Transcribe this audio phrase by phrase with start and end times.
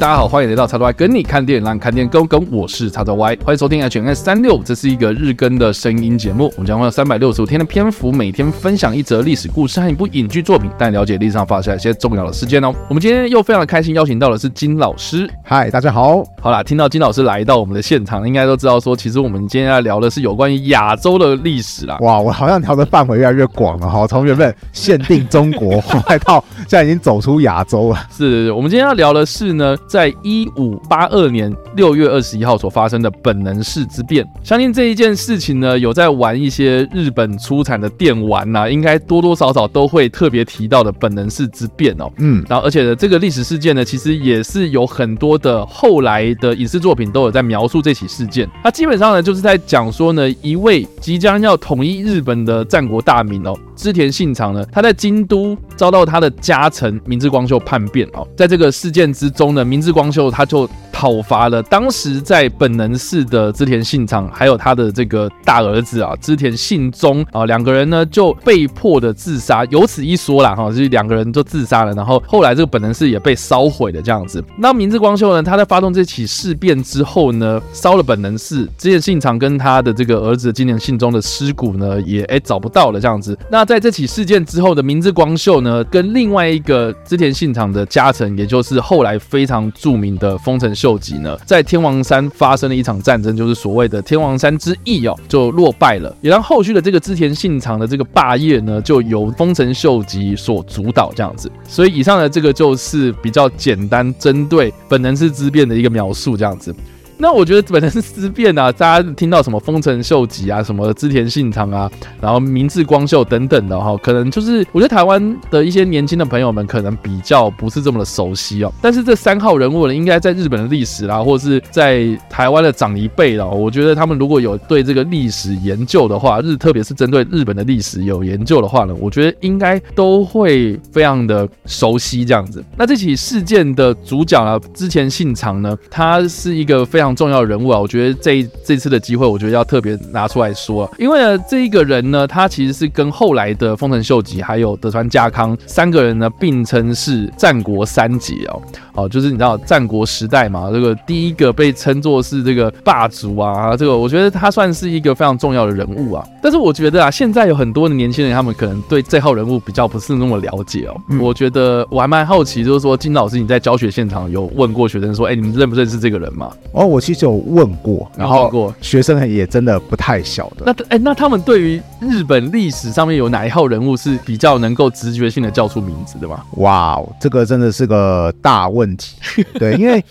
[0.00, 2.50] 大家好，欢迎来到叉 Y 跟你看电影，让你看电影更跟。
[2.50, 6.50] 我是叉 Y，欢迎收听 HNS 三六，这是一个日更的声音节目。
[6.56, 12.74] 我们将会有三百六十五天的篇幅，每天分享一则历史故事和一部影剧作品，带你了解历史上发生一些重要的事件哦。
[12.88, 15.28] 我们今天又非常的开心，邀请到的是金老师。
[15.44, 16.24] 嗨，大家好。
[16.40, 21.98] 好啦，听到金老师来到我们的现场，应该都知道说，其实我们今天要聊的是有关于亚洲的历史啦。
[22.00, 27.98] 哇，我好像聊的范围越来越广了哈，从原本限定中国， 后来到现在已经走出亚洲了。
[28.10, 34.24] 是，我们今天要聊的是呢，在一五八二年六月二十一号所发生的本能寺之变。
[34.44, 42.08] 相信这一件事情呢，有在玩一些日本出产的电玩呐、啊，应该多多少少都会特别提到的本能寺之变哦。
[42.18, 48.48] 嗯，然后而且呢，这个历史事件呢，其实也是有很多的后来的影视作品都有在描述这起事件。
[48.62, 60.68] 它基本上呢，就是在讲说呢，一位即将要统一日本的战国大名哦，织田信长呢，他在京都遭到他的家臣明智光秀叛变哦，在这个事件之中呢，明智光秀他就
[61.00, 74.44] 讨伐了当时在本能寺的织田信长，还有他的这个大儿子啊织田信忠啊，两个人呢就被迫的自杀，由此一说啦哈，就两个人就自杀了，然后后来这个本能寺也被烧毁了这样子。
[74.58, 83.34] 那明智光秀呢，他在发动这起事变之后呢，烧了本能寺，织田信长跟他的这个儿子织田信忠的尸骨呢也哎找不到了这样子。
[83.50, 90.89] 那在这起事件之后的明智光秀呢，跟另外一个织田信长的家臣，也就是后来非常著名的丰臣秀。
[90.90, 101.50] 秀吉呢，在天王山发生了一场战争，就是所谓的天王山之役哦，就落败了，也让后续的这个织田信长的这个霸业呢，就由丰臣秀吉所主导这样子。
[101.68, 106.74] 所以以上的这个就是比较简单针对本能寺之变的一个描述这样子。
[107.20, 118.72] 那我觉得本能寺之变啊，大家听到什么丰臣秀吉啊，什么织田信长啊，然后明智光秀等等的哈，可能就是我觉得台湾的一些年轻的朋友们可能比较不是这么的熟悉哦。
[118.80, 132.64] 但是这三号人物呢，应该在日本的历史啦，或者是在台湾的长一辈啦，我觉得他们如果有对这个历史研究的话，日特别是针对日本的历史有研究的话呢，我觉得应该都会非常的熟悉这样子。
[132.78, 137.09] 那这起事件的主角啊，织田信长呢，他是一个非常。
[137.14, 148.62] 重要人物啊，我觉得这这次的机会，我觉得要特别拿出来说啊，因为呢，这一个人呢，他其实是跟后来的丰臣秀吉还有德川家康三个人呢并称是战国三杰哦，
[148.94, 156.24] 哦，就是你知道战国时代嘛，这个第一个被称作是这个霸主啊，这个我觉得他算是一个非常重要的人物啊。
[156.42, 160.96] 但是我觉得啊，现在有很多的年轻人，他们可能对这号人物比较不是那么了解哦。
[161.10, 166.50] 嗯、我觉得我还蛮好奇，就是说金老师你在教学现场有问过学生说，哎，你们认不认识这个人吗？
[166.72, 166.99] 哦，我。
[167.00, 170.64] 其实有问过，然后学生也真的不太晓得。
[170.66, 176.44] 那哎，那他们对于日本历史上面有哪一号人物是比较能够直觉性的叫出名字的吗？
[176.58, 179.16] 哇，这个真的是个大问题。
[179.58, 180.04] 对，因为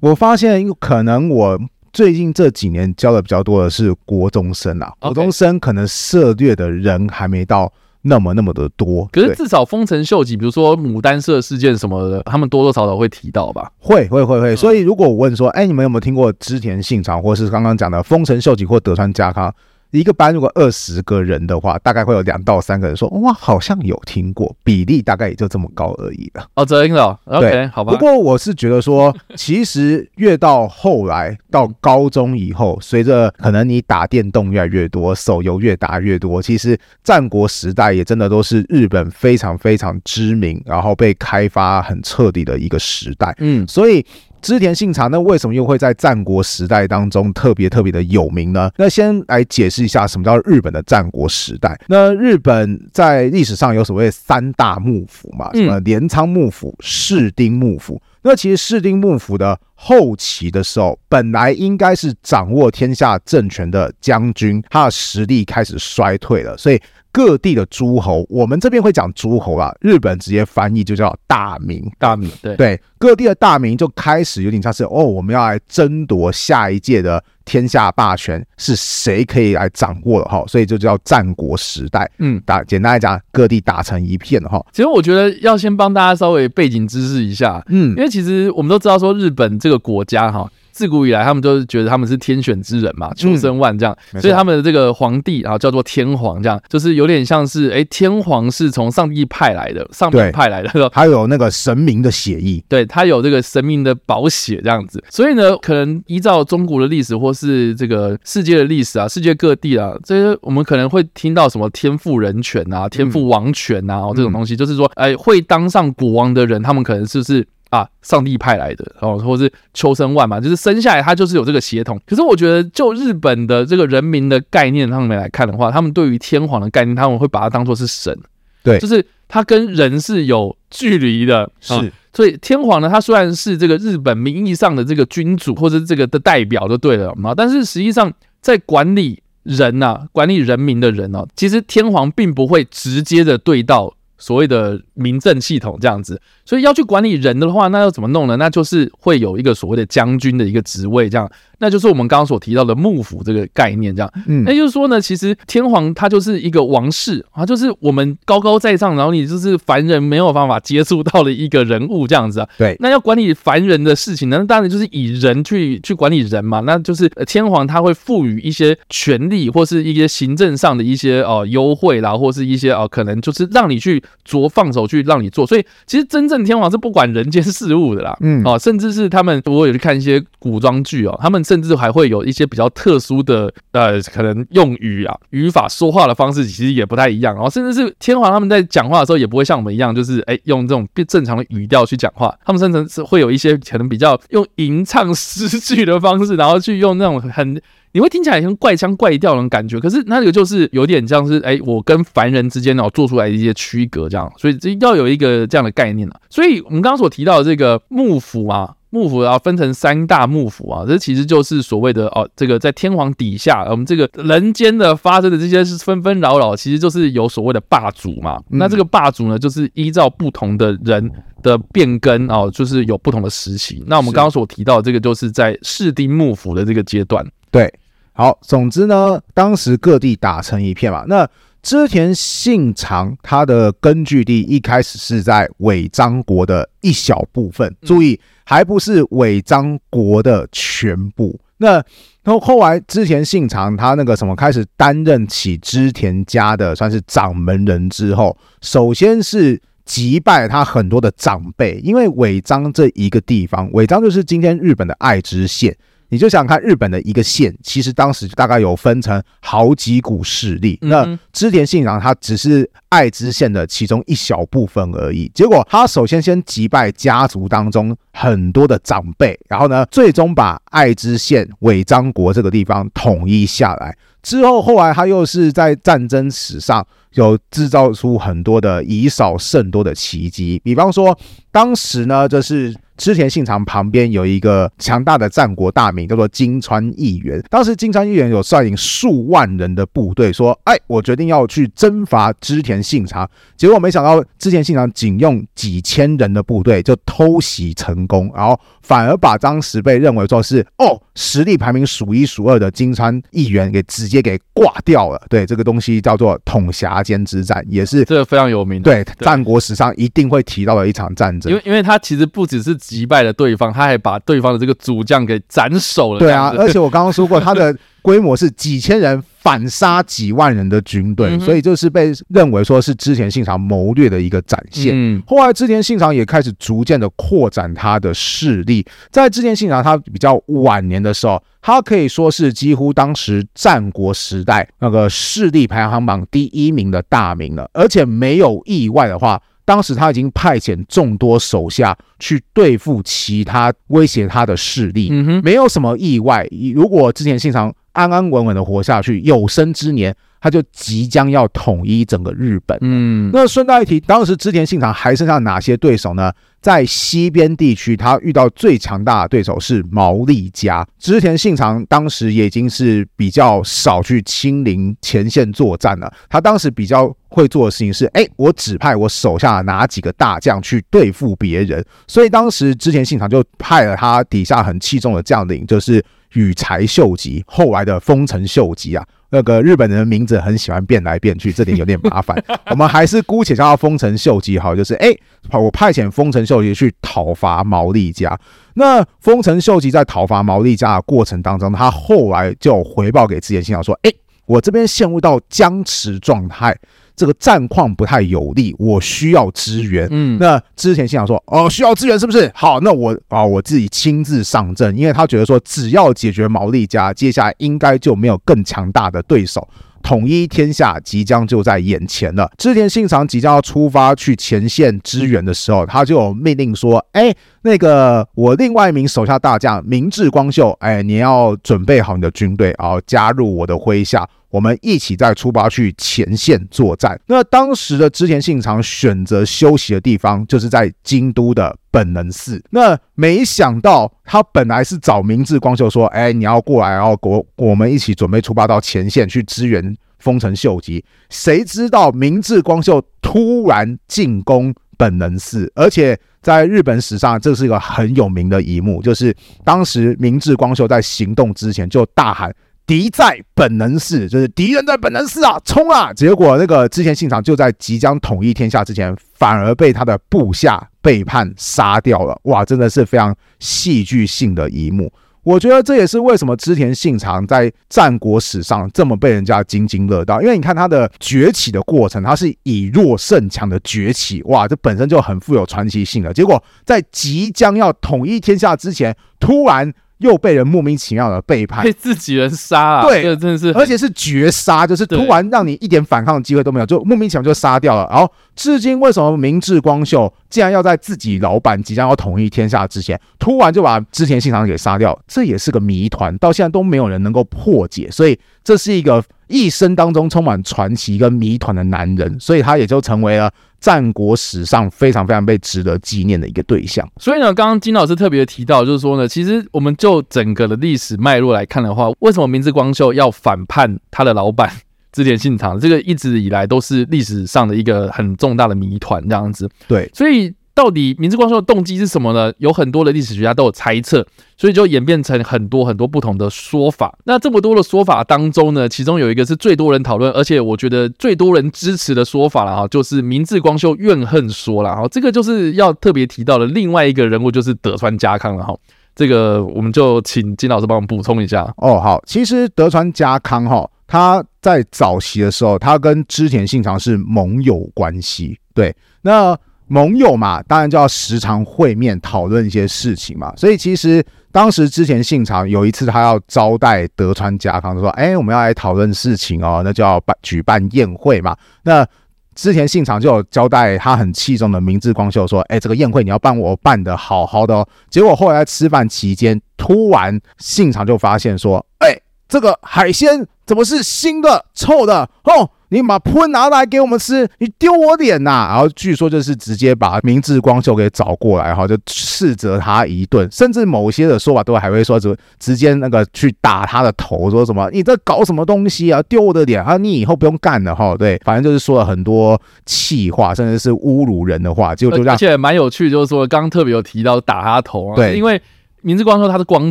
[0.00, 1.60] 我发现可能我
[1.92, 7.72] 最近这几年教的比较多的是国中生啊，国中生可能涉猎的人还没到。
[8.02, 13.70] 那么那么的多，可是至少丰臣秀吉，比如说牡丹社事件什么的，他们多多少少会提到吧？
[13.78, 14.56] 会会会会。
[14.56, 19.54] 所以如果我问说，哎，你们有没有听过织田信长，或是刚刚讲的丰臣秀吉或德川家康？
[19.98, 26.46] 一个班如果二十个人的话，大概会有两到三个人说，哇，好像有听过，比例大概也就这么高而已了。
[26.54, 27.92] 哦，真的，OK，好吧。
[27.92, 43.34] 不过我是觉得说，其实越到后来到高中以后，随着可能你打电动越来越多，手游越打越多，其实战国时代也真的都是日本非常非常知名，然后被开发很彻底的一个时代。
[43.38, 44.04] 嗯，所以。
[44.40, 48.70] 织田信长，那为什么又会在战国时代当中特别特别的有名呢？
[48.76, 51.78] 那先来解释一下什么叫日本的战国时代。
[51.88, 58.00] 那日本在历史上有所谓三大幕府嘛，什么镰仓幕府、室町幕府。
[58.22, 66.80] 那其实室町幕府的后期的时候，本来应该是掌握天下政权的将军，他的实力开始衰退了，所以。
[67.12, 71.90] 各地的诸侯，我们这边会讲诸侯啊，日本直接翻译就叫大名。
[71.98, 82.10] 大名，对对，各地的大名就开始有点像是哦，我们要来争夺下一届的天下霸权是谁可以来掌握的哈，所以就叫战国时代。
[82.18, 84.64] 嗯，打简单来讲，各地打成一片哈。
[84.72, 90.50] 其实我觉得要先帮大家稍微背景知识一下，嗯，因为其实我们都知道说日本这个国家哈。
[90.80, 117.46] 自古以来，他们就是觉得他们是天选之人嘛，出生万这样，嗯、所以他们的这个皇帝啊叫做天皇，这样就是有点像是哎、欸，天皇是从上帝派来的，上帝派来的， 他有那个神明的血液， 对他有这个神明的宝血这样子，所以呢，可能依照中国的历史或是这个世界的历史啊，世界各地啊，这些我们可能会听到什么天赋人权啊、天赋王权啊、嗯、这种东西，就是说哎、欸，会当上国王的人，他们可能是不是？
[117.70, 121.98] 啊，上帝派来的哦，或者是秋生万嘛，就是生下来他就是有这个血统。
[122.06, 128.16] 可是我觉得，就日本的这个人民的概念上面来看的话，他们对于天皇的概念，他们会把它当做是神，
[128.62, 131.72] 对，就是他跟人是有距离的，是。
[131.72, 146.20] 哦所以天皇呢，他虽然是这个日本名义上的这个君主或者这个的代表就对了嘛，但是实际上在管理人呐、啊，管理人民的人哦、啊，其实天皇并不会直接的对到所谓的民政系统这样子。
[146.44, 148.36] 所以要去管理人的话，那要怎么弄呢？
[148.36, 151.30] 那就是会有一个所谓的将军的一个职位这样。
[151.62, 162.48] 那就是我们刚刚所提到的幕府这个概念，这样，嗯，那就是说呢，其实天皇他就是一个王室啊，就是我们高高在上，然后你就是凡人没有办法接触到的一个人物这样子啊。
[162.56, 166.60] 对，那要管理凡人的事情呢，那当然就是以人去去管理人嘛。
[166.60, 175.44] 那就是天皇他会赋予一些权利或是一些行政上的一些呃优惠啦，或是一些呃可能就是让你去着放手去让你做。
[175.46, 181.40] 所以其实真正天皇是不管人间事物的啦，嗯，哦，甚至是他们如果有去看一些古装剧哦，他们。
[181.50, 187.34] 甚至还会有一些比较特殊的呃，可能用语啊、语法、说话的方式，其实也不太一样。
[187.34, 192.32] 然后，甚至是天皇他们在讲话的时候，也不会像我们一样，就是哎，用这种正常的语调去讲话。
[192.44, 197.60] 他们甚至是会有一些可能比较用吟唱诗句的方式，然后去用那种很
[197.92, 199.78] 你会听起来像怪腔怪调那种感觉。
[199.80, 204.30] 可是那个就是有点像是哎，我跟凡人之间哦做出来的一些区隔这样。
[204.36, 206.20] 所以这要有一个这样的概念啊。
[206.28, 208.74] 所以我们刚刚所提到的这个幕府啊。
[208.92, 218.42] 幕府啊，分成三大幕府啊，这其实就是所谓的哦，这个在天皇底下，我们这个人间的发生的这些是纷纷扰扰，其实就是有所谓的霸主嘛。
[218.48, 221.08] 那这个霸主呢，就是依照不同的人
[221.40, 223.80] 的变更哦，就是有不同的时期。
[223.86, 227.24] 那我们刚刚所提到的这个，就是在室町幕府的这个阶段。
[227.52, 227.72] 对，
[228.20, 231.06] 好，总之呢，当时各地打成一片嘛。
[231.08, 231.26] 那
[231.62, 238.20] 织田信长他的根据地一开始是在尾张国的一小部分，注意。
[238.44, 241.40] 还不是尾张国的全部。
[241.58, 241.74] 那
[242.22, 255.74] 然后后来织田信长他那个什么开始担任起织田家的算是掌门人之后，首先是击败他很多的长辈，因为尾张这一个地方，尾张就是今天日本的爱知县。
[256.10, 260.76] 你就想看日本的一个县，其实当时大概有分成好几股势力。
[260.82, 265.30] 那织田信长他只是爱知县的其中一小部分而已。
[265.32, 273.96] 结果他首先先击败家族当中很多的长辈，然后呢，最终把爱知县尾张国这个地方统一下来。
[274.22, 281.16] 之后后来他又是在战争史上有制造出很多的以少胜多的奇迹，比方说
[281.52, 282.74] 当时呢，就是。
[283.00, 287.42] 织田信长旁边有一个强大的战国大名，叫做金川义元。
[287.48, 293.26] 当时金川义元有率领数万人的部队，说：“哎，我决定要去征伐织田信长。”
[293.56, 305.22] 结果没想到，织田信长仅用几千人的部队就偷袭成功，然后反而把当时被认为说是哦实力排名数一数二的金川议员给直接给挂掉了。
[305.28, 308.82] 对，这个东西叫做统辖间之战，也是这个非常有名。
[308.82, 311.52] 对，战国史上一定会提到的一场战争。
[311.52, 312.70] 因为，因为他其实不只是。
[312.80, 316.18] 击败了对方，他还把对方的这个主将给斩首了。
[316.18, 324.92] 对啊，而且我刚刚说过，他的规模是几千人反杀几万人的军队，所以就是被认为说是织田信长谋略的一个展现。
[324.94, 339.40] 嗯，后来织田信长也开始逐渐的扩展他的势力，在织田信长他比较晚年的时候，他可以说是几乎当时战国时代那个势力排行榜第一名的大名了，而且没有意外的话。
[339.62, 346.44] 当时他已经派遣众多手下去对付其他威胁他的势力，嗯没有什么意外。
[346.74, 350.14] 如果织田信长安安稳稳的活下去，有生之年。
[350.42, 352.78] 他就即将要统一整个日本。
[352.80, 356.32] 嗯，那顺带一提，当时织田信长还剩下哪些对手呢？
[356.62, 360.86] 在西边地区，他遇到最强大的对手是毛利家。
[360.98, 366.10] 织田信长当时也已经是比较少去亲临前线作战了。
[366.30, 371.84] 他当时比较会做的事情是：哎，我指派我手下哪几个大将去对付别人。
[372.08, 376.02] 所以当时织田信长就派了他底下很器重的将领，就是
[376.34, 379.06] 羽柴秀吉，后来的丰臣秀吉啊。
[379.32, 382.36] 那个日本人的名字很喜欢变来变去，这点有点麻烦。
[382.70, 385.14] 我们还是姑且叫他丰臣秀吉好，就是哎，
[385.52, 388.36] 我派遣丰臣秀吉去讨伐毛利家。
[388.74, 394.12] 那丰臣秀吉在讨伐毛利家的过程当中，他后来就回报给织田信长说：“哎，
[394.46, 396.76] 我这边陷入到僵持状态。”
[397.20, 400.08] 这个战况不太有利，我需要支援。
[400.10, 402.50] 嗯，那之前信长说：“哦，需要支援是不是？
[402.54, 409.68] 好，那我啊，我自己亲自上阵，因为他觉得说，只要解决毛利家，接下来应该就没有更强大的对手。
[410.02, 412.50] 统一天下即将就在眼前了。
[412.56, 427.18] 织田信长即将要出发去前线支援的时候，他就命令说：“哎，那个我另外一名手下大将明智光秀，哎，你要准备好你的军队，然后加入我的麾下。”我们一起再出发去前线作战。
[427.26, 432.62] 那当时的织田信长选择休息的地方，就是在京都的本能寺。
[432.70, 452.52] 那没想到，他本来是找明智光秀说：“哎，你要过来，然后我我们一起准备出发到前线去支援丰臣秀吉。”谁知道明智光秀突然进攻本能寺，而且在日本史上，这是一个很有名的一幕，就是当时明智光秀在行动之前就大喊。
[452.90, 456.12] 敌在本能寺，就是敌人在本能寺啊，冲啊！
[456.12, 462.36] 结果那个织田信长就在即将统一天下之前，反而被他的部下背叛杀掉了。
[462.46, 465.08] 哇，真的是非常戏剧性的一幕。
[465.44, 476.34] 我觉得这也是为什么织田信长在战国史上这么被人家津津乐道，因为你看他的崛起的过程，他是以弱胜强的崛起，哇，这本身就很富有传奇性的。
[476.34, 479.94] 结果在即将要统一天下之前，突然。
[480.20, 483.02] 又被人莫名其妙的背叛，被自己人杀啊！
[483.02, 488.06] 对，这真的是，而且是绝杀，就是突然让你一点反抗的机会都没有，就莫名其妙就杀掉了。
[488.10, 495.18] 然后，至今为什么明智光秀竟然要在自己老板即将要统一天下之前，突然就把织田信长给杀掉？
[495.26, 498.08] 这也是个谜团，到现在都没有人能够破解。
[498.10, 503.50] 所以，这是一个一生当中充满传奇跟谜团的男人，所以他也就成为了。
[503.80, 507.08] 战国史上非常非常被值得纪念的一个对象。
[507.18, 514.70] 所以呢，刚刚金老师特别提到，就是说呢，其实我们就整个的历史脉络来看的话，为什么明治光秀要反叛他的老板
[515.12, 515.80] 织田信长？
[515.80, 519.68] 这个一直以来都是历史上的一个很重大的谜团，这样子。
[519.88, 520.54] 对，所以。
[520.72, 522.52] 到底明治光秀的动机是什么呢？
[522.58, 524.24] 有很多的历史学家都有猜测，
[524.56, 527.18] 所以就演变成很多很多不同的说法。
[527.24, 538.74] 那这么多的说法当中呢，其中有一个是最多人讨论，而且我觉得最多人支持的说法了哈，就是明治光秀怨恨说了哈，这个就是要特别提到的另外一个人物，就是德川家康了哈。
[539.14, 542.00] 这个我们就请金老师帮我们补充一下哦。
[542.00, 548.58] 好，其实德川家康哈，他在早期的时候，他跟织田信长是盟友关系。
[548.72, 549.58] 对，那。
[549.92, 553.52] 盟友嘛，当然就要时常会面讨论一些事情嘛。
[553.56, 562.06] 所以其实当时之前信长有一次他要招待德川家康，说：“哎，我们要来讨论事情哦，那就要办举办宴会嘛。”那
[562.54, 572.16] 之前信长就有交代他很器重的明智光秀说：“哎，这个宴会你要办我办得好好的哦。”结果后来吃饭期间，突然信长就发现说：“哎，
[572.48, 575.68] 这个海鲜怎么是腥的、臭的？”哦。
[575.90, 578.68] 你把喷拿来给我们吃，你丢我脸呐、啊！
[578.70, 591.16] 然后据说就是直接把明智光秀给找过来，哈，就斥责他一顿，甚至某些的说法都还会说，直直接那个去打他的头，说什么你这搞什么东西啊，丢我的脸啊，你以后不用干了哈。
[591.18, 595.34] 对，反正就是说了很多气话，甚至是侮辱人的话，就就这样。
[595.34, 598.62] 而且蛮有趣，就是说刚刚特别有提到打他头啊，对，因为
[599.02, 599.90] 明治光秀他是光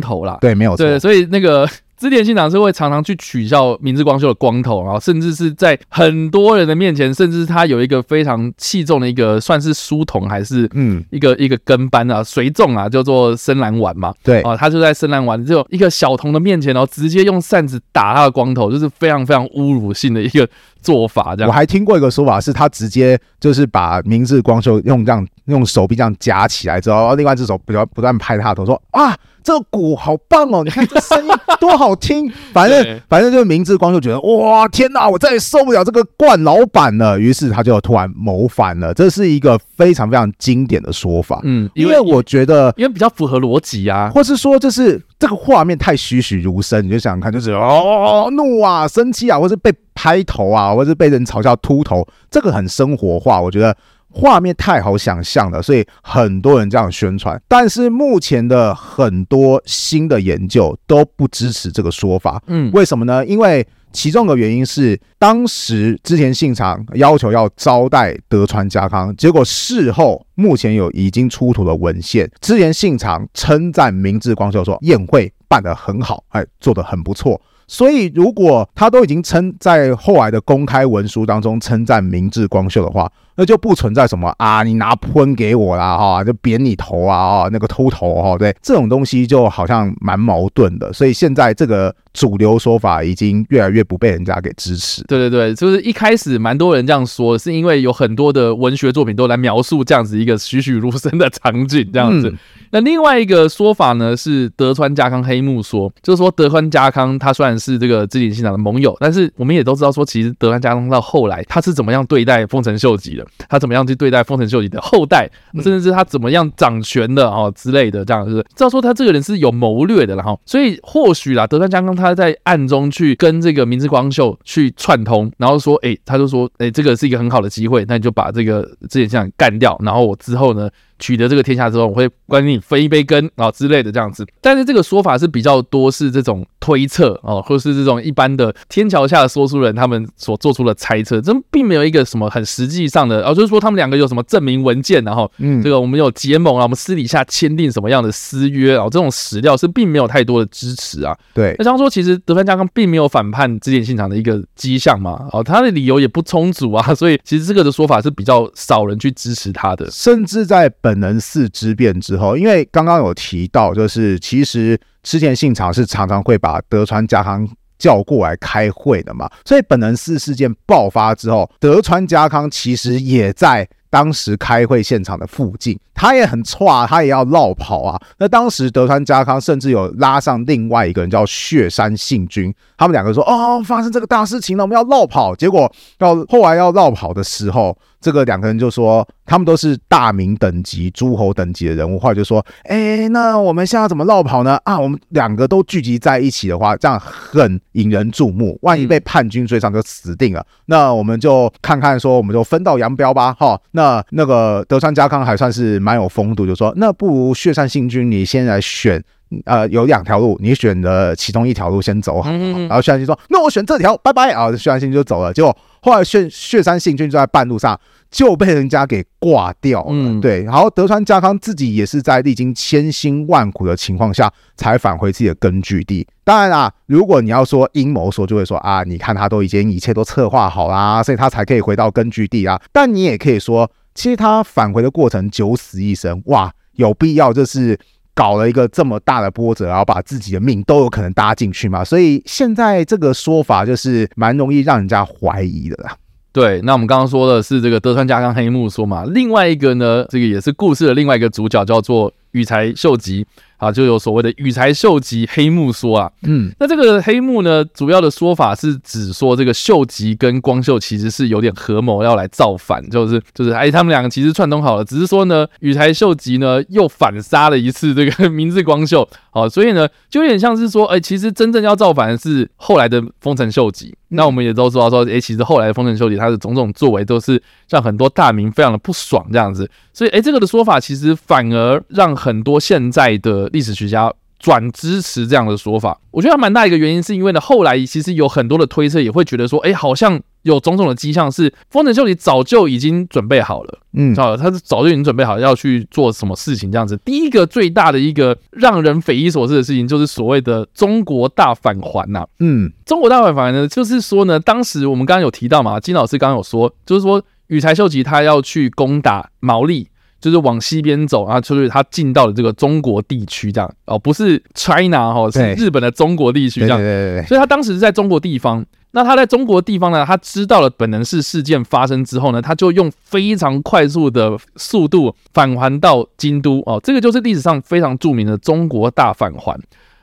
[0.00, 1.68] 头啦，对，没有错，对，所以那个。
[2.00, 14.14] 织田信长是会常常去取笑明智光秀的光头，然后甚至是在很多人的面前，甚至他有一个非常器重的一个算是书童还是嗯一个一个跟班啊随从啊，叫做深蓝丸嘛。
[14.22, 20.48] 对啊，他就在深蓝丸这种一个小童的面前，然后直接用扇子打他的光头，就是非常非常侮辱性的一个
[20.80, 21.36] 做法。
[21.36, 29.16] 这样，我还听过一个说法，是他直接就是把明智光秀用这样用手臂这样夹起来之后，然后另外一只手不断不断拍他的头，说啊。
[29.42, 30.62] 这个鼓好棒哦！
[30.62, 32.30] 你看这声音多好听。
[32.52, 37.18] 反正反正就是明智光就觉得哇天哪，我再也受不了这个冠老板了。
[37.18, 38.92] 于是他就突然谋反了。
[38.92, 41.40] 这是一个非常非常经典的说法。
[41.44, 53.40] 嗯，因为我觉得因为比较符合逻辑啊，或是说就是这个画面太栩栩如生，你就想想看，就是哦怒啊、生气啊，或是被拍头啊，或是被人嘲笑秃头，这个很生活化。
[53.40, 53.74] 我觉得。
[54.12, 57.40] 画面太好想象了，所以很多人这样宣传。
[57.48, 62.42] 但是目前的很多新的研究都不支持这个说法。
[62.46, 63.24] 嗯，为什么呢？
[63.24, 77.40] 因为其中的原因是，当时之前信长要求要招待德川家康，结果事后目前有已经出土的文献，之前信长称赞明治光秀说宴会办得很好，哎，做得很不错。
[77.66, 90.92] 所以，如果他都已经称在后来的公开文书当中称赞明治光秀的话，那就不存在什么啊，你拿喷给我啦，哈，就扁你头啊，啊，那个秃头哈，对，这种东西就好像蛮矛盾的。
[90.92, 95.02] 所以现在这个主流说法已经越来越不被人家给支持。
[95.04, 102.28] 对对对，就是一开始蛮多人这样说，是因为有很多的文学作品都来描述这样子一个栩栩如生的场景，这样子。
[102.28, 102.38] 嗯
[102.72, 151.16] 那另外一个说法呢，是德川家康黑幕说，就是说德川家康他虽然是这个织田信长的盟友，但是我们也都知道说，其实德川家康到后来他是怎么样对待丰臣秀吉的，他怎么样去对待丰臣秀吉的后代，甚至是他怎么样掌权的哦之类的，这样子，知道说他这个人是有谋略的，然后所以或许啦，德川家康他在暗中去跟这个明智光秀去串通，然后说，哎，他就说，哎，这个是一个很好的机会，那你就把这个织田信长干掉，然后我之后呢，取得这个天下之后，我会关你分一杯羹啊之类的这样子，但是这个说法是比较多是这种推测哦，或是这种一般的天桥下的说书人他们所做出的猜测，这并没有一个什么很实际上的哦，就是说他们两个有什么证明文件，然后嗯，这个我们有结盟啊，我们私底下签订什么样的私约啊，这种史料是并没有太多的支持啊。
[151.32, 160.90] 对，那像说其实德川家康并没有反叛织田信长的一个迹象嘛，哦，他的理由也不充足啊， 所以其实这个的说法是比较少人去支持他的，甚至在本。
[160.90, 178.00] 本能寺之变之后，因为刚刚有提到，就是其实织田信长是常常会把德川家康叫过来开会的嘛，所以本能寺事件爆发之后，德川家康其实也在当时开会现场的附近，他也很挫，他也要绕跑啊。
[178.18, 187.76] 那当时德川家康甚至有拉上另外一个人叫雪山信君，他们两个说：“哦，发生这个大事情了，我们要绕跑。”结果到后来要绕跑的时候。
[188.00, 194.58] 这个两个人就说，他们都是大名等级、诸侯等级的人物，后来就说：“哎，那我们现在怎么绕跑呢？
[194.64, 198.58] 啊，我们两个都聚集在一起的话，这样很引人注目。
[198.62, 200.44] 万一被叛军追上，就死定了。
[200.66, 203.34] 那我们就看看，说我们就分道扬镳吧。
[203.34, 209.04] 哈，那那个德川家康还算是蛮有风度，就说：那不如血山信君，你先来选。”
[209.44, 215.32] 呃，有两条路，你选的其中一条路先走好，然后雪山信说：“那我选这条，拜拜。”啊，雪山信就走了。
[215.32, 217.78] 结果后来雪雪山信君就在半路上
[218.10, 219.88] 就被人家给挂掉了。
[219.90, 220.42] 嗯，对。
[220.42, 226.04] 然后德川家康自己也是在历经千辛万苦的情况下才返回自己的根据地。
[226.24, 232.60] 当然啦，如果你要说阴谋说，就会说啊，你看他都已经一切都策划好啦，所以他才可以回到根据地啊。
[232.72, 237.78] 但你也可以说，其实他返回的过程九死一生，哇，有必要就是。
[238.20, 245.96] 搞了一个这么大的波折，然后把自己的命都有可能搭进去嘛，所以现在这个说法就是蛮容易让人家怀疑的啦。
[246.30, 253.26] 对，那我们刚刚说的是这个德川家康黑幕说嘛，另外一个呢，这个也是故事的另外一个主角叫做羽柴秀吉。
[253.60, 273.94] 啊，就有所谓的羽柴秀吉黑幕说啊，嗯，那这个黑幕呢，主要的说法是指说这个秀吉跟光秀其实是有点合谋要来造反，就是就是哎，他们两个其实串通好了，只是说呢，羽柴秀吉呢又反杀了一次这个 明治光秀，好，所以呢就有点像是说，哎，其实真正要造反的是后来的丰臣秀吉。
[274.12, 283.49] 那我们也都知道说，哎，其实后来的丰臣秀吉他的种种作为都是让很多大名非常的不爽这样子，所以哎，这个的说法其实反而让很多现在的。
[283.52, 296.98] 历史学家转支持这样的说法，我觉得蛮大一个原因，是因为呢，后来其实有很多的推测也会觉得说，哎，好像有种种的迹象是丰臣秀吉早就已经准备好了，嗯，知道他是早就已经准备好要去做什么事情这样子。
[297.04, 309.88] 第一个最大的一个让人匪夷所思的事情，就是所谓的中国大返还呐，嗯，中国大返还呢，就是说呢，当时我们刚刚有提到嘛，金老师刚刚有说，就是说羽柴秀吉他要去攻打毛利。
[310.20, 316.78] 就是往西边走啊，就是他进到了这个中国地区这样哦，不是 China 哈，是日本的中国地区这样。
[316.78, 317.26] 对对对对。
[317.26, 318.64] 所以他当时是在中国地方。
[318.92, 326.80] 那他在中国地方呢，他知道了本能寺事件发生之后呢，他就用非常快速的速度返还到京都哦。
[326.82, 329.56] 这个就是历史上非常著名的中国大返还。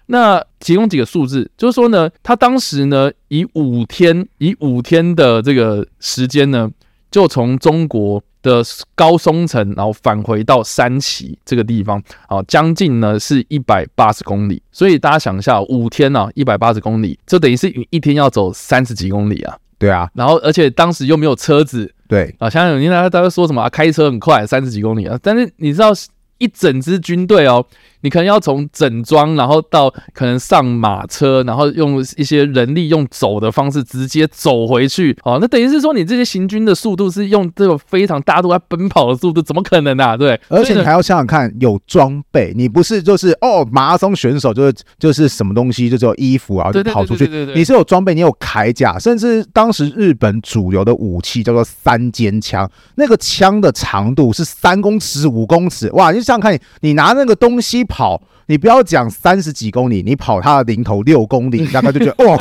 [0.05, 6.69] 那提供几个数字，就是说呢，他当时呢以五天以五天的这个时间呢，
[7.17, 8.21] 就从中国。
[8.43, 8.63] 的
[8.95, 14.61] 高松城，然后返回到山崎这个地方，啊，将近呢是一百八十公里。
[14.71, 19.57] 所以大家想一下，五天呢，一百八十公里，这等于是一天要走三十几公里啊。
[19.77, 25.91] 对啊，然后而且当时又没有车子，对啊，想想有大家大家说什么啊，开车很快，三十几公里啊，但是你知道
[26.37, 27.65] 一整支军队哦。
[28.01, 35.17] 你可能要从整装，然后到可能上马车，然后用一些人力用走的方式直接走回去。
[35.23, 40.15] 哦，那等于是说你这些行军的速度是用这个非常大家都在奔跑的速度，怎么可能啊？
[40.15, 56.11] 对，而且你还要想想看，有装备，你不是就是哦马拉松选手就是就是什么东西就只有衣服啊就跑出去，你是有装备，你有铠甲，甚至当时日本主流的武器叫做三尖枪，那个枪的长度是三公尺五公尺，哇！
[56.11, 62.37] 你想想看你，你拿那个东西跑，你不要讲三十几公里，你跑它的零头六公里，大 概就觉得哇，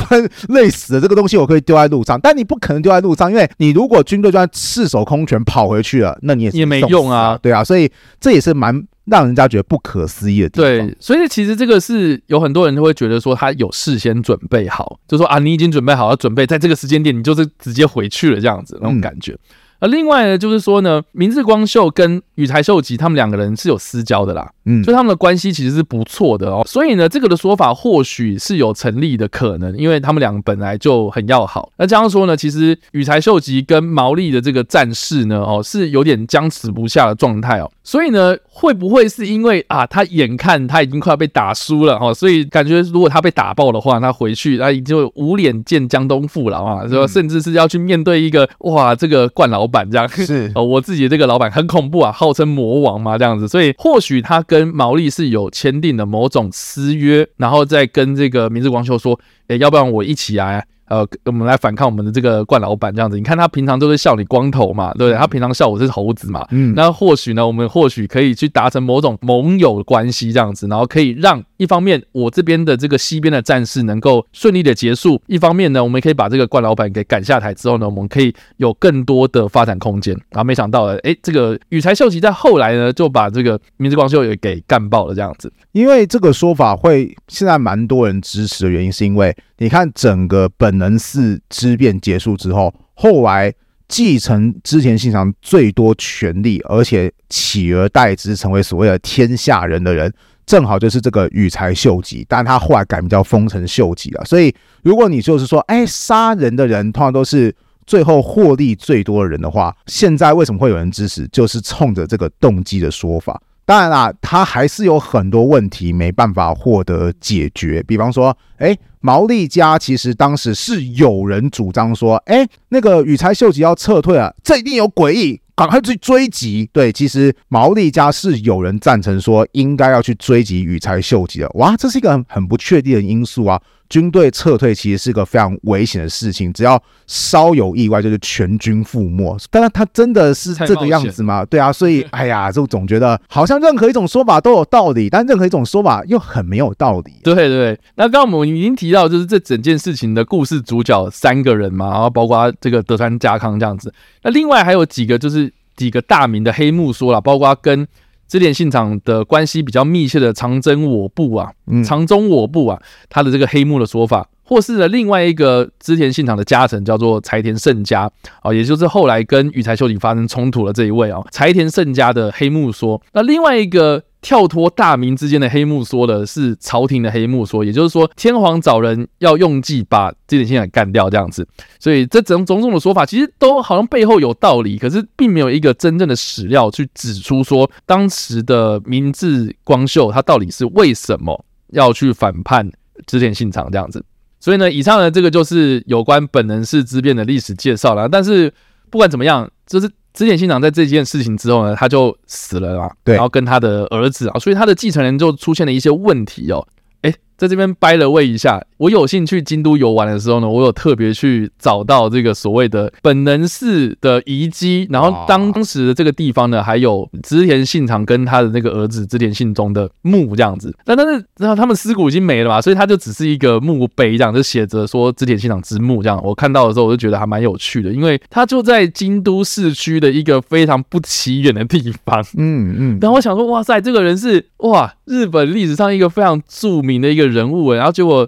[0.49, 1.01] 累死了。
[1.01, 7.39] 这个东西我可以丢在路上，但你不可能丢在路上，因为你如果军队就算赤手空拳跑回去了，那你也是也没用啊。
[7.41, 8.87] 对啊，所以这也是蛮。
[9.07, 10.69] 让人家觉得不可思议的地方。
[10.69, 19.31] 对，所以其实这个是有很多人都会觉得说他有事先准备好，就说啊，你已经准备好要准备在这个时间点，你就是直接回去了这样子那种感觉。
[19.31, 19.39] 嗯
[19.79, 31.71] 而另外呢，就是说呢，明智光秀跟羽柴秀吉他们两个人是有私交的啦，嗯，就他们的关系其实是不错的哦，所以呢，这个的说法或许是有成立的可能，因为他们两个本来就很要好。
[31.77, 49.66] 那这样说呢，其实羽柴秀吉跟毛利的这个战事呢，哦，是有点僵持不下的状态哦，所以呢，会不会是因为啊，他眼看他已经快要被打输了哦，所以感觉如果他被打爆的话，他回去他就无脸见江东父老啊，说甚至是要去面对一个哇，这个冠老。
[49.67, 50.09] 老板这样。
[50.09, 50.53] 是。
[50.55, 60.67] 哦，我自己这个老板很恐怖啊，号称魔王嘛，这样子，所以或许他跟毛利是有签订的某种私约，然后再跟这个明智光秀说，哎，要不然我一起来。
[60.89, 65.19] 呃，我们来反抗我们的这个冠老板这样子，你看他平常都是笑你光头嘛，对不对？
[65.19, 80.15] 他平常笑我是猴子嘛，嗯，那或许呢，我们或许可以去达成某种盟友关系这样子，然后可以让一方面我这边的这个西边的战事能够顺利的结束，一方面呢，我们可以把这个冠老板给赶下台之后呢，我们可以有更多的发展空间。
[80.31, 89.35] 然后没想到呢，哎，这个羽柴秀吉在后来呢就把这个明治光秀也给干爆了这样子，因为这个说法会现在蛮多人支持的原因是因为。
[89.59, 93.53] 你看，整个本能寺之变结束之后，后来
[93.89, 100.13] 继承织田信长最多权力，而且取而代之成为所谓的天下人的人，
[100.45, 102.27] 正好就是这个羽柴秀吉。
[102.29, 104.25] 但他后来改名叫丰臣秀吉了。
[104.25, 107.55] 所以，如果你就是说，哎，杀人的人通常都是
[107.87, 111.27] 最后获利最多的人的话，现在为什么会有人支持？
[111.29, 113.41] 就是冲着这个动机的说法。
[113.65, 117.83] 当然啦，他还是有很多问题没办法获得解决。
[117.83, 126.69] 比方说，哎，毛利家其实当时是有人主张说，哎，那个羽柴秀吉要撤退啊，这一定有诡异，赶快去追击。
[126.73, 131.49] 对，其实毛利家是有人赞成说应该要去追击羽柴秀吉的。
[131.55, 133.63] 哇，这是一个很很不确定的因素啊。
[133.89, 139.37] 军队撤退其实是个非常危险的事情，只要稍有意外，就是全军覆没。
[139.51, 141.45] 但是他真的是这个样子吗？
[141.45, 147.13] 对啊，所以哎呀，就总觉得好像任何一种说法都有道理，但任何一种说法又很没有道理。
[147.23, 153.93] 对对，那刚刚我们已经提到，就是这整件事情的故事主角三个人嘛，然后包括这个德川家康这样子。
[154.23, 157.87] 那另外还有几个，就是几个大名的黑幕说了，包括跟。
[158.29, 161.51] 织田信长的关系比较密切的长征我部啊，
[161.85, 168.11] 长征我部啊，他的这个黑幕的说法，或是呢另外一个织田信长的家臣叫做柴田胜家
[168.43, 174.03] 啊，也就是后来跟羽柴秀吉发生冲突的这一位啊，柴田胜家的黑幕说，那另外一个。
[174.27, 181.47] 跳脱大明之间的黑幕说的是朝廷的黑幕说，也就是说天皇找人要用计把织田信长干掉这样子，
[181.79, 192.69] 所以这种种种的说法其实都好像背后有道理，可是并没有一个真正的史料去指出说当时的明治光秀他到底是为什么要去反叛
[193.07, 194.05] 织田信长这样子。
[194.41, 198.09] 所以呢，以上的这个就是有关本能寺之变的历史介绍了。
[198.09, 198.53] 但是
[198.91, 199.89] 不管怎么样，就是。
[200.17, 206.67] 织田信长在这件事情之后呢，他就死了嘛，对，然后跟他的儿子啊，所以他的继承人就出现了一些问题哦。
[207.03, 220.75] 哎在这边掰了位一下，我有幸去京都游玩的时候呢，我有特别去找到这个所谓的本能寺的遗迹，然后当时的这个地方呢，还有织田信长跟他的那个儿子织田信忠的墓这样子。
[220.85, 226.21] 但但是，然后他们尸骨已经没了嘛，所以他就只是一个墓碑这样，就写着说织田信长之墓这样。
[226.25, 232.25] 我看到的时候，我就觉得还蛮有趣的，因为他就在京都市区的一个非常不起眼的地方。
[232.39, 232.99] 嗯嗯。
[233.01, 237.27] 然后我想说，哇塞，这个人是哇，日本历史上一个非常著名的一个。
[237.27, 238.27] 人物，然后结果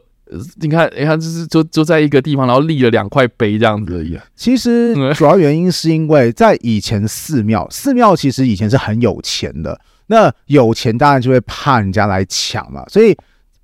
[0.60, 4.18] 你看，你看，就是就就在一个地方，然后立了两块碑这样子而已。
[4.36, 12.84] 其实主要原因是因为在以前寺庙，寺庙其实以前是很有钱的，那有钱当然就会怕人家来抢嘛。
[12.88, 13.16] 所以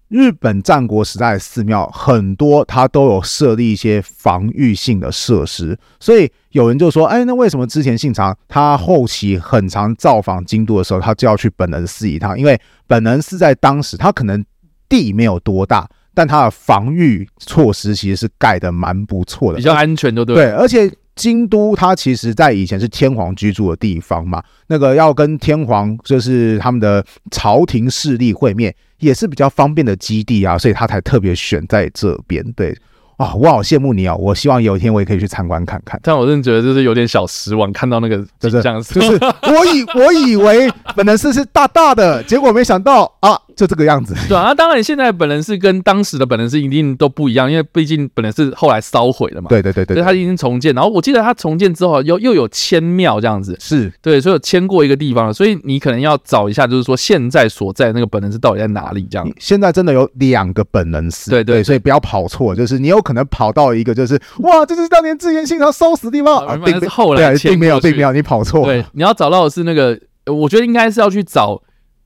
[0.08, 5.78] 日本战国时代的寺庙很多，它都有设立一些防御性的设施。
[6.00, 12.38] 所以有人就说：“哎，那为什么之前信长他后期很常造访京都的时候，他就要去本能寺一趟？
[12.38, 14.42] 因为本能寺在当时他可能。”
[14.86, 20.44] 地没有多大，但它的防御措施其实是盖的蛮不错的，比较安全，对不对？
[20.44, 32.44] 对，而且京都它其实在以前是天皇居住的地方嘛，那个要跟天皇就是他们的朝廷势力会面，也是比较方便的基地啊，所以他才特别选在这边。
[32.54, 32.76] 对，
[33.16, 34.16] 啊、哦，我好羡慕你哦！
[34.18, 36.00] 我希望有一天我也可以去参观看看。
[36.02, 44.14] 但我真的觉得就是有点小失望，看到那个就是这样子，就是我以我以为本能寺是大大的，结果没想到啊，就这个样子。
[44.28, 49.48] 对啊，当然现在本人是跟当时的本人是一定都不一样，因为毕竟本人是后来烧毁了嘛。
[49.48, 50.74] 对对对对，所以它已经重建。
[50.74, 55.32] 然后我记得它重建之后又又有迁庙这样子，是对，所以有迁过一个地方了。
[55.32, 59.06] 所以你可能要找一下，就是说现在所在那个本人是到底在哪里？
[59.10, 59.30] 这样。
[59.38, 68.64] 现在真的有两个本人寺，对对，对，所以不要跑错，就是你有可能跑到一个就是哇， 这是当年织田信长烧死的地方啊，并是后来并没有，并没有，你跑错。
[68.64, 71.60] 对，你要找到的是那个，我觉得应该是要去找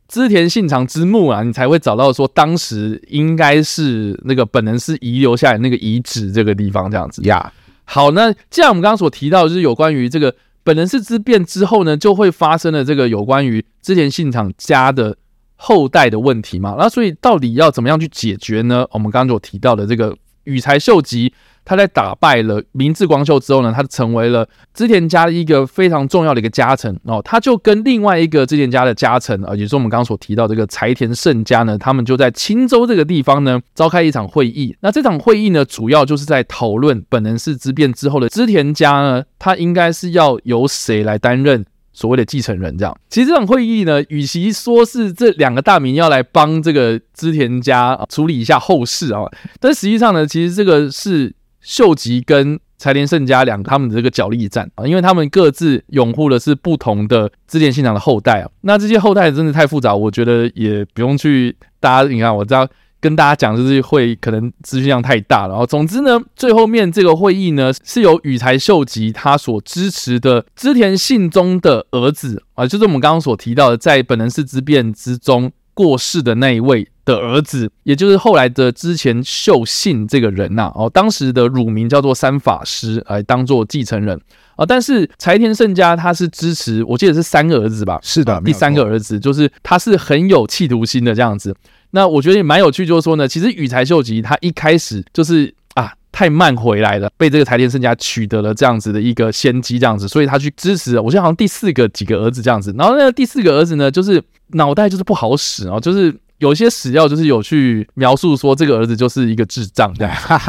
[0.08, 7.52] 织田信长之墓啊，你才会找到说当时应该是那个本能是遗留下来那个遗址这个地方这样子呀。
[7.54, 7.68] Yeah.
[7.84, 15.16] 好，那既然我们刚刚所提到的就是有关于这个本能寺之变之后呢，就会发生了这个有关于织田信长家的
[15.56, 18.86] 后代的问题嘛，那所以到底要怎么样去解决呢？
[18.90, 21.32] 我们刚刚所提到的这个羽柴秀吉。
[21.68, 27.20] 他在打败了明智光秀之后呢，他成为了织田家的一个非常重要的一个家臣哦。
[27.22, 34.74] 他就跟另外一个织田家的家臣啊，也是我们刚刚所提到这个柴田胜家呢，他们就在青州这个地方呢召开一场会议。
[34.80, 42.78] 那这场会议呢，主要就是在讨论本能寺之变之后的织田家呢，他应该是要由谁来担任所谓的继承人？
[42.78, 49.24] 这样，其实这场会议呢，与其说是这两个大名要来帮这个织田家处理一下后事啊，
[49.60, 51.34] 但实际上呢，其实这个是。
[51.60, 58.48] 秀吉跟柴田胜家两个他们的这个角力战啊，因为他们各自拥护的是不同的织田信长的后代啊。
[58.60, 62.08] 那这些后代真的太复杂，我觉得也不用去大家。
[62.08, 62.68] 你看，我知道
[63.00, 65.50] 跟大家讲，就是会可能资讯量太大了。
[65.50, 76.88] 然后，总之呢，最后面这个会议呢，是由羽柴秀吉他所支持的织田信忠的儿子啊，就是我们刚刚所提到的，在本能寺之变之中过世的那一位。
[77.08, 84.20] 的儿子，也就是后来的之前秀信这个人呐、啊，哦，当时的乳名叫做三法师，来当做继承人
[84.56, 84.66] 啊。
[84.66, 87.98] 但是柴田胜家他是支持，我记得是三个儿子吧？
[88.02, 91.56] 是的，啊、第三个儿子就是他是很有企图心的这样子。
[91.92, 101.00] 那我觉得也蛮有趣，就是说呢，其实羽柴秀吉他一开始就是啊太慢回来了，被这个柴田胜家取得了这样子的一个先机，这样子，所以他去支持。
[101.00, 106.14] 我记得好像第四个几个儿子这样子，然后那个第四个儿子呢，就是脑袋就是不好使啊，就是。
[106.38, 109.92] 有些史料就是有去描述说，这个儿子就是一个智障，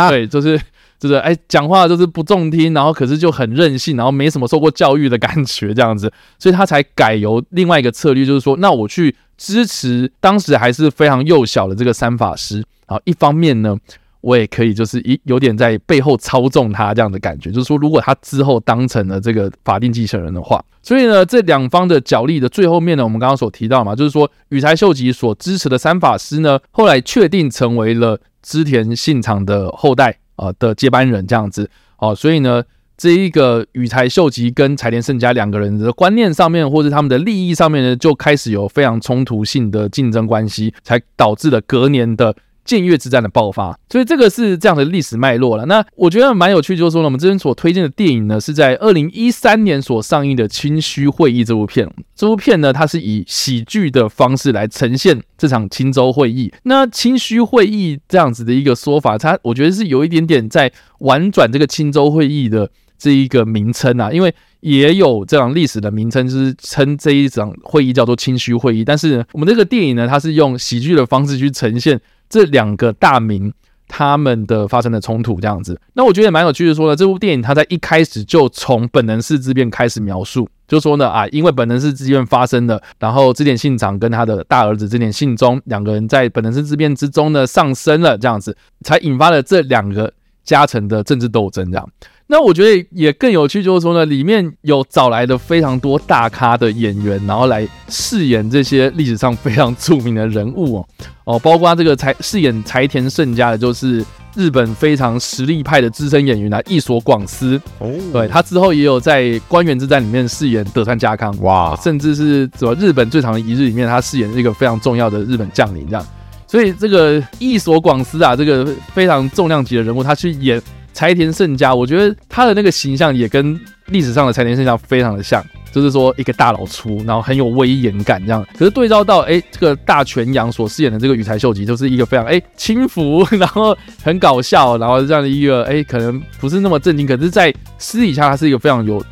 [0.10, 0.60] 对，就是
[1.00, 13.78] 就是哎，讲话就是不中听，然后可是就很任性，然后没什么受过教育的感觉，这样子， 所以他才改由另外一个策略，就是说，那我去支持当时还是非常幼小的这个三法师，然后一方面呢。
[14.22, 32.62] 我也可以，就是一有点在背后操纵他这样的感觉，就是说，如果他之后当成了这个法定继承人的话，所以呢，这两方的角力的最后面呢，我们刚刚所提到嘛，就是说，羽柴秀吉所支持的三法师呢，后来确定成为了织田信长的后代啊的接班人这样子哦，所以呢，
[32.98, 42.36] 这一个羽柴秀吉跟柴田胜家两个人的观念上面，或者他们的利益上面呢，就开始有非常冲突性的竞争关系，才导致了隔年的。
[42.66, 45.66] 贱岳之战的爆发，所以这个是这样的历史脉络了。
[45.66, 51.92] 那我觉得蛮有趣，就是说呢，我们这边所推荐的电影呢，是在二零一三年所上映的《清虚会议》这部片。
[52.16, 56.54] 这部片呢，它是以喜剧的方式来呈现这场青州会议。
[56.64, 62.70] 那清虚会议这样子的一个说法，它我觉得是有一点点在婉转这个青州会议的
[63.00, 68.86] 这一个名称啊，因为也有这样历史的名称，就是称这一场会议叫做清虚会议。
[68.86, 72.00] 但是我们这个电影呢，它是用喜剧的方式去呈现。
[72.30, 73.52] 这两个大名
[73.88, 76.76] 他们的发生的冲突这样子，那我觉得也蛮有趣的。
[76.76, 90.14] 说呢，这部电影它在一开始就从本能寺之变开始描述，就说呢啊，因为本能寺之变发生了，然后织田信长跟他的大儿子织田信忠两个人在本能寺之变之中呢上升了，这样子才引发了这两个
[90.44, 91.90] 家臣的政治斗争这样。
[92.32, 100.88] 那我觉得也更有趣，就是说呢，里面有找来的非常多大咖的演员，然后来饰演这些历史上非常著名的人物哦。
[101.26, 107.60] 哦，包括这个柴饰演柴田胜家的，就是日本非常实力派的资深演员啊，一所广司。
[107.80, 111.36] 哦，对，他之后也有在关原之战里面饰演德川家康。
[111.42, 116.06] 哇，甚至是什么日本最长的一日里面，他饰演一个非常重要的日本将领这样，
[116.46, 118.64] 所以这个一所广司啊，这个
[118.94, 120.62] 非常重量级的人物，他去演。
[120.94, 128.46] 柴田胜家，我觉得他的那个形象也跟历史上的柴田胜家非常的像，就是说一个大老粗，然后很有威严感这样。
[128.58, 139.04] 可是对照到哎，这个大泉洋所饰演的这个羽柴秀吉，就是一个非常哎轻浮，然后很搞笑，然后这样的一个哎可能不是那么正经，可是在私底下他是一个非常有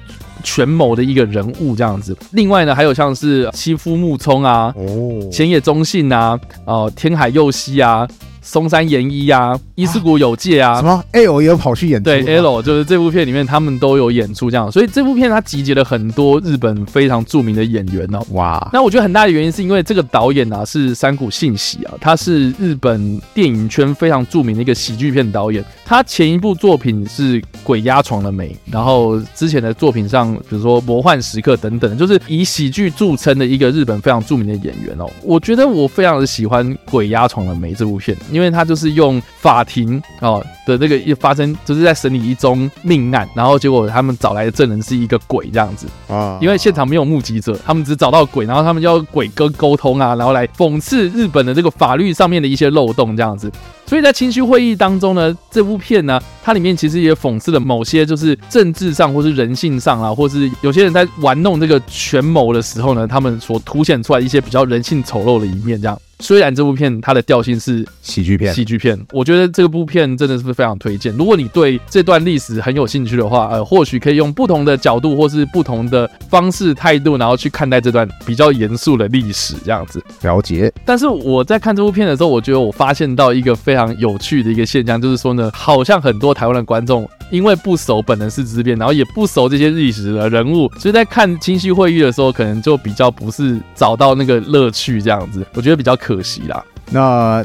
[0.44, 2.16] 权谋的一个人物这样子。
[2.32, 8.08] 另外呢，还有像是妻夫木聪啊，哦，浅野忠信啊，哦，天海佑希啊。
[8.48, 18.20] 松山研一啊，伊势谷有介啊，什么？L 也有跑去演出，对 L 就是这部片里面他们都有演出这样，所以这部片它集结了很多日本非常著名的演员哦。
[18.32, 35.06] 哇，那我觉得很大的原因是因为这个导演啊是山谷信喜啊，他是日本电影圈非常著名的一个喜剧片导演，他前一部作品是《鬼压床了没》，然后之前的作品上比如说《魔幻时刻》等等，就是以喜剧著称的一个日本非常著名的演员哦。
[35.22, 53.52] 我觉得我非常的喜欢《鬼压床了没》这部片，因为他就是用法庭哦的这个一发生，就是在审理一宗命案，然后结果他们找来的证人是一个鬼这样子啊，因为现场没有目击者，他们只找到鬼，然后他们就要鬼哥沟通啊，然后来讽刺日本的这个法律上面的一些漏洞这样子。
[53.88, 65.98] 所以在清虚会议当中呢，这部片呢，它里面其实也讽刺了某些就是政治上或是人性上啊，或是有些人在玩弄这个权谋的时候呢，他们所凸显出来一些比较人性丑陋的一面这样。
[66.20, 71.16] 虽然这部片它的调性是喜剧片，喜剧片，我觉得这部片真的是非常推荐。
[71.16, 80.74] 如果你对这段历史很有兴趣的话，呃，或许可以用不同的角度或是不同的方式态度，然后去看待这段比较严肃的历史，这样子了解。
[80.84, 95.46] 但是我在看这部片的时候，我觉得我发现到一个非常有趣的一个现象，就是说呢，好像很多台湾的观众因为不熟本能寺之变，然后也不熟这些历史的人物，所以在看清虚会议的时候，可能就比较不是找到那个乐趣这样子。
[95.54, 97.44] 我觉得比较可惜啦，那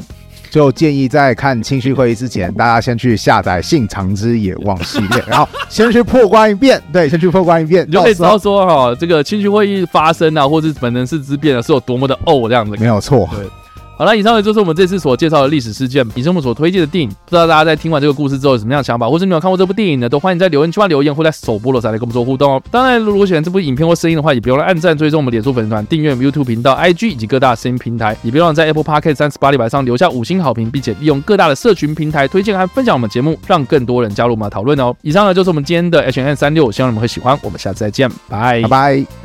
[0.49, 6.79] 就建议在看清虚会议之前，大家先去下载《信长之野望》系列，然后先去破关一遍。
[6.93, 12.77] 对，先去破关一遍，你就可以知道说哈，这个清虚会议发生啊，或是本能寺之变啊，是有多么的哦这样子。
[12.79, 13.45] 没有错，对。
[13.95, 17.09] 好了，以上呢就是我们这次所介绍的历史事件，也是我们所推荐的电影。
[17.09, 20.09] 不知道大家在听完这个故事之后有什么样的想法，或是你有看过这部电影呢？
[20.09, 22.61] 都欢迎在留言区留言，或在首播的时候来跟我们做互动哦。
[22.71, 34.95] 当然，如果喜欢这部影片或声音的话，也别忘了按赞、追踪我们脸书粉丝团、订阅 YouTube 频道、IG 以及各大声音平台，也别忘了在 Apple Podcast 三十八里板上留下五星好评，并且利用各大的社群平台推荐和分享我们节目，让更多人加入我们的讨论哦。
[35.03, 37.37] 以上呢就是我们今天的 H&M 365，希望你们会喜欢。
[37.43, 39.22] 我们下次再见，拜拜。